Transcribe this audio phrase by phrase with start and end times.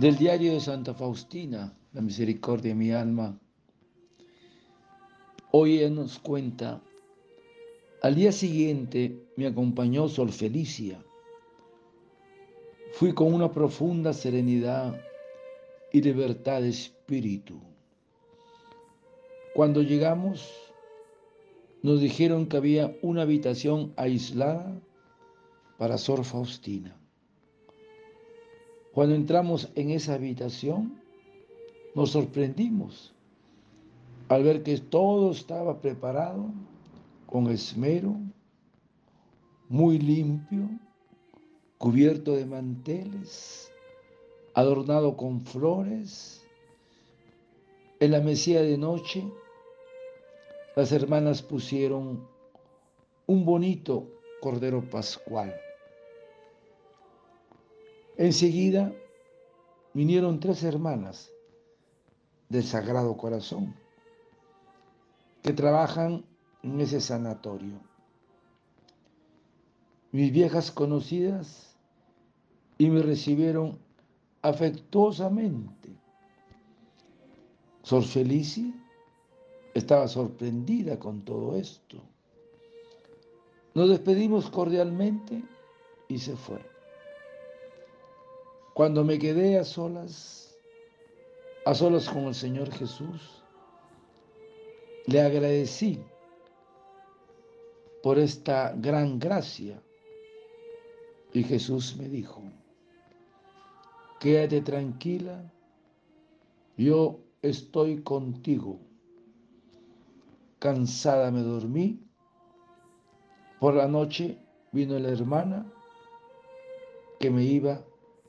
[0.00, 3.38] Del diario de Santa Faustina, la misericordia de mi alma.
[5.52, 6.80] Hoy ella nos cuenta,
[8.00, 11.04] al día siguiente me acompañó Sol Felicia.
[12.94, 14.98] Fui con una profunda serenidad
[15.92, 17.60] y libertad de espíritu.
[19.54, 20.50] Cuando llegamos,
[21.82, 24.80] nos dijeron que había una habitación aislada
[25.76, 26.98] para Sor Faustina.
[29.00, 31.00] Cuando entramos en esa habitación,
[31.94, 33.14] nos sorprendimos
[34.28, 36.52] al ver que todo estaba preparado
[37.24, 38.14] con esmero,
[39.70, 40.68] muy limpio,
[41.78, 43.72] cubierto de manteles,
[44.52, 46.46] adornado con flores.
[48.00, 49.24] En la mesía de noche,
[50.76, 52.28] las hermanas pusieron
[53.26, 54.06] un bonito
[54.42, 55.54] cordero pascual.
[58.20, 58.92] Enseguida
[59.94, 61.32] vinieron tres hermanas
[62.50, 63.74] del Sagrado Corazón
[65.42, 66.26] que trabajan
[66.62, 67.80] en ese sanatorio.
[70.12, 71.74] Mis viejas conocidas
[72.76, 73.78] y me recibieron
[74.42, 75.88] afectuosamente.
[77.82, 78.74] Sor Felici
[79.72, 81.96] estaba sorprendida con todo esto.
[83.72, 85.42] Nos despedimos cordialmente
[86.06, 86.60] y se fue.
[88.80, 90.58] Cuando me quedé a solas,
[91.66, 93.44] a solas con el Señor Jesús,
[95.04, 96.02] le agradecí
[98.02, 99.82] por esta gran gracia.
[101.34, 102.42] Y Jesús me dijo,
[104.18, 105.52] quédate tranquila,
[106.78, 108.80] yo estoy contigo.
[110.58, 112.02] Cansada me dormí.
[113.60, 114.38] Por la noche
[114.72, 115.70] vino la hermana
[117.18, 117.84] que me iba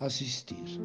[0.00, 0.80] assistir.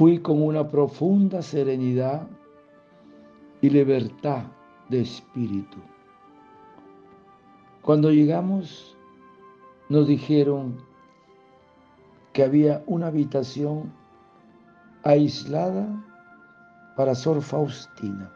[0.00, 2.26] Fui con una profunda serenidad
[3.60, 4.44] y libertad
[4.88, 5.76] de espíritu.
[7.82, 8.96] Cuando llegamos,
[9.90, 10.78] nos dijeron
[12.32, 13.92] que había una habitación
[15.02, 15.86] aislada
[16.96, 18.32] para Sor Faustina.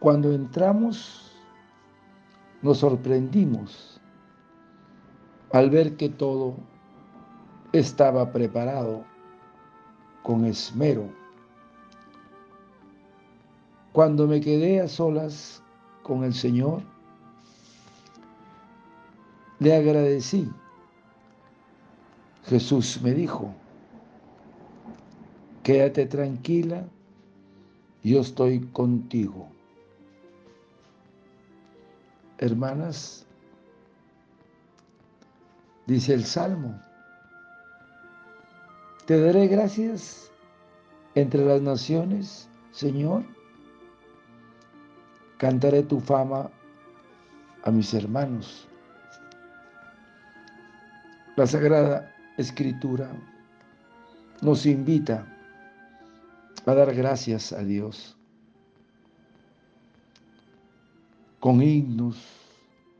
[0.00, 1.30] Cuando entramos,
[2.60, 4.00] nos sorprendimos
[5.52, 6.56] al ver que todo
[7.72, 9.13] estaba preparado
[10.24, 11.06] con esmero.
[13.92, 15.62] Cuando me quedé a solas
[16.02, 16.82] con el Señor,
[19.60, 20.50] le agradecí.
[22.46, 23.54] Jesús me dijo,
[25.62, 26.86] quédate tranquila,
[28.02, 29.48] yo estoy contigo.
[32.38, 33.26] Hermanas,
[35.86, 36.80] dice el Salmo,
[39.06, 40.30] te daré gracias
[41.14, 43.22] entre las naciones, Señor.
[45.36, 46.50] Cantaré tu fama
[47.64, 48.66] a mis hermanos.
[51.36, 53.10] La Sagrada Escritura
[54.40, 55.26] nos invita
[56.64, 58.16] a dar gracias a Dios
[61.40, 62.16] con himnos,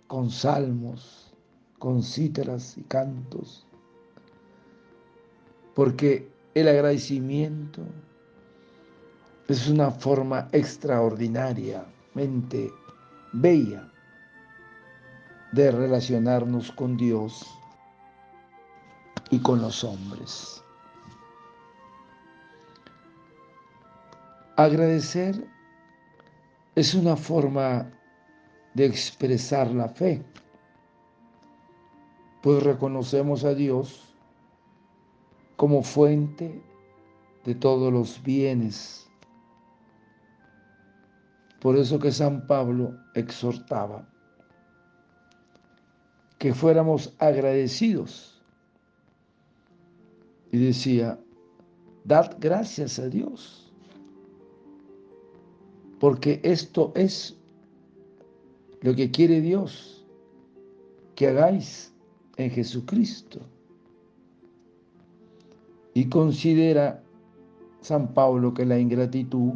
[0.07, 1.33] con salmos,
[1.79, 3.67] con cítaras y cantos
[5.75, 7.83] porque el agradecimiento
[9.49, 12.73] es una forma extraordinariamente
[13.33, 13.91] bella
[15.53, 17.47] de relacionarnos con Dios
[19.31, 20.63] y con los hombres.
[24.57, 25.47] Agradecer
[26.77, 27.91] es una forma
[28.75, 30.25] de expresar la fe,
[32.43, 34.14] pues reconocemos a Dios
[35.57, 36.63] como fuente
[37.45, 39.09] de todos los bienes.
[41.61, 44.09] Por eso que San Pablo exhortaba
[46.39, 48.43] que fuéramos agradecidos
[50.53, 51.19] y decía,
[52.05, 53.73] dad gracias a Dios,
[55.99, 57.39] porque esto es
[58.83, 60.07] lo que quiere Dios
[61.15, 61.95] que hagáis
[62.37, 63.41] en Jesucristo
[65.95, 67.03] y considera
[67.81, 69.53] San Pablo que la ingratitud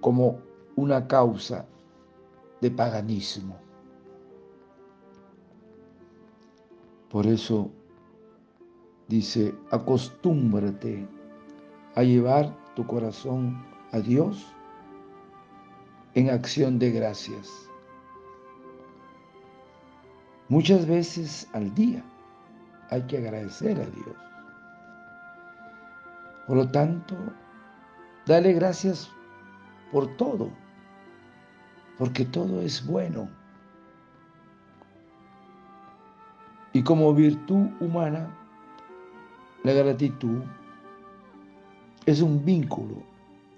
[0.00, 0.38] como
[0.76, 1.66] una causa
[2.60, 3.56] de paganismo.
[7.08, 7.70] Por eso
[9.06, 11.06] dice, acostúmbrate
[11.94, 14.44] a llevar tu corazón a Dios
[16.14, 17.70] en acción de gracias.
[20.48, 22.04] Muchas veces al día
[22.90, 24.33] hay que agradecer a Dios.
[26.46, 27.16] Por lo tanto,
[28.26, 29.10] dale gracias
[29.90, 30.50] por todo,
[31.98, 33.28] porque todo es bueno.
[36.72, 38.28] Y como virtud humana,
[39.62, 40.42] la gratitud
[42.04, 43.02] es un vínculo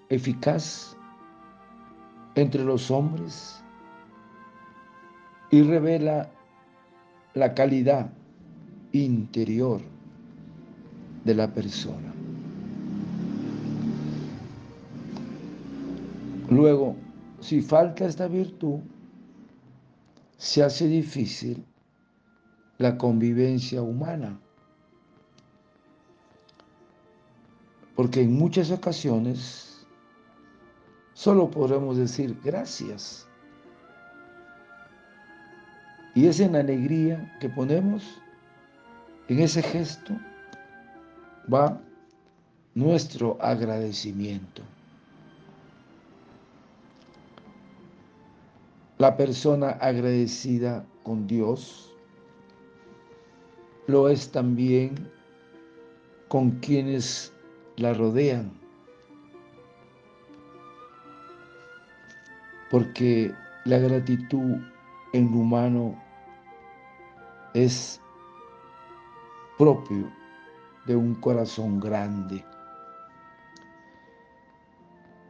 [0.08, 0.96] eficaz
[2.36, 3.64] entre los hombres
[5.50, 6.30] y revela
[7.34, 8.10] la calidad
[8.92, 9.80] interior
[11.24, 12.12] de la persona.
[16.48, 16.96] Luego,
[17.40, 18.80] si falta esta virtud,
[20.36, 21.64] se hace difícil
[22.78, 24.38] la convivencia humana.
[27.96, 29.86] Porque en muchas ocasiones
[31.14, 33.26] solo podremos decir gracias.
[36.14, 38.22] Y es en la alegría que ponemos,
[39.28, 40.14] en ese gesto,
[41.52, 41.80] va
[42.74, 44.62] nuestro agradecimiento.
[48.98, 51.94] La persona agradecida con Dios
[53.86, 55.12] lo es también
[56.28, 57.30] con quienes
[57.76, 58.50] la rodean.
[62.70, 63.34] Porque
[63.66, 64.62] la gratitud
[65.12, 66.02] en lo humano
[67.52, 68.00] es
[69.58, 70.10] propio
[70.86, 72.42] de un corazón grande.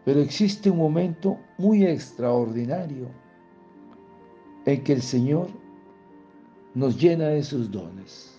[0.05, 3.26] Pero existe un momento muy extraordinario
[4.67, 5.49] en que el Señor
[6.75, 8.39] nos llena de sus dones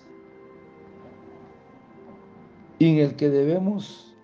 [2.79, 4.15] y en el que debemos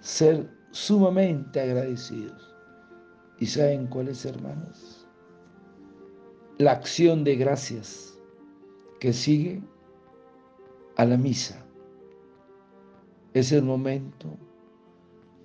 [0.00, 2.54] ser sumamente agradecidos.
[3.38, 5.06] ¿Y saben cuáles, hermanos?
[6.58, 8.18] La acción de gracias
[8.98, 9.62] que sigue
[10.96, 11.62] a la misa
[13.34, 14.30] es el momento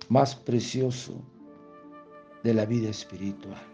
[0.08, 1.22] más precioso
[2.42, 3.71] de la vida espiritual.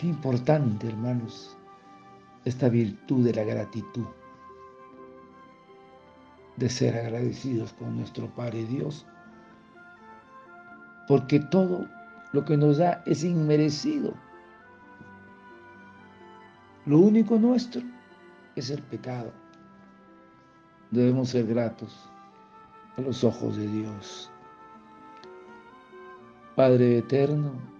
[0.00, 1.54] Qué importante, hermanos,
[2.46, 4.06] esta virtud de la gratitud,
[6.56, 9.06] de ser agradecidos con nuestro Padre Dios,
[11.06, 11.86] porque todo
[12.32, 14.14] lo que nos da es inmerecido.
[16.86, 17.82] Lo único nuestro
[18.56, 19.30] es el pecado.
[20.90, 22.10] Debemos ser gratos
[22.96, 24.30] a los ojos de Dios.
[26.56, 27.79] Padre eterno,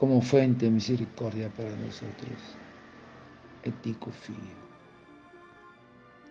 [0.00, 2.40] como fuente de misericordia para nosotros.
[3.64, 4.56] En ti confío.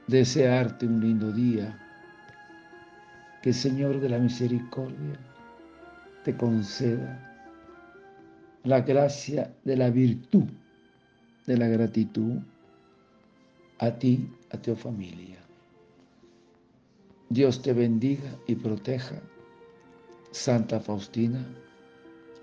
[0.07, 1.77] Desearte un lindo día.
[3.43, 5.19] Que Señor de la misericordia
[6.23, 7.45] te conceda
[8.63, 10.45] la gracia de la virtud,
[11.45, 12.39] de la gratitud,
[13.77, 15.37] a ti, a tu familia.
[17.29, 19.21] Dios te bendiga y proteja.
[20.31, 21.45] Santa Faustina,